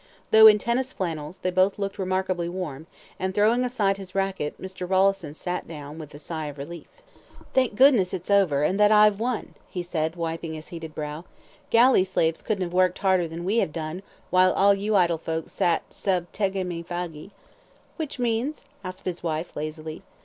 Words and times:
Though 0.31 0.47
in 0.47 0.57
tennis 0.57 0.91
flannels, 0.93 1.37
they 1.43 1.51
both 1.51 1.77
looked 1.77 1.99
remarkably 1.99 2.49
warm, 2.49 2.87
and, 3.19 3.35
throwing 3.35 3.63
aside 3.63 3.97
his 3.97 4.15
racket, 4.15 4.59
Mr. 4.59 4.89
Rolleston 4.89 5.35
sat 5.35 5.67
down 5.67 5.99
with 5.99 6.11
a 6.15 6.17
sigh 6.17 6.47
of 6.47 6.57
relief. 6.57 6.87
"Thank 7.53 7.75
goodness 7.75 8.11
it's 8.11 8.31
over, 8.31 8.63
and 8.63 8.79
that 8.79 8.91
I 8.91 9.03
have 9.03 9.19
won," 9.19 9.53
he 9.69 9.83
said, 9.83 10.15
wiping 10.15 10.55
his 10.55 10.69
heated 10.69 10.95
brow; 10.95 11.25
"galley 11.69 12.03
slaves 12.03 12.41
couldn't 12.41 12.63
have 12.63 12.73
worked 12.73 12.97
harder 12.97 13.27
than 13.27 13.45
we 13.45 13.59
have 13.59 13.71
done, 13.71 14.01
while 14.31 14.53
all 14.53 14.73
you 14.73 14.95
idle 14.95 15.19
folks 15.19 15.51
sat 15.51 15.93
SUB 15.93 16.31
TEGMINE 16.31 16.83
FAGI." 16.83 17.29
"Which 17.97 18.17
means?" 18.17 18.63
asked 18.83 19.05
his 19.05 19.21
wife, 19.21 19.55
lazily. 19.55 20.01